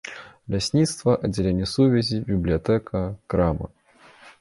[0.55, 3.67] Лясніцтва, аддзяленне сувязі, бібліятэка, крама.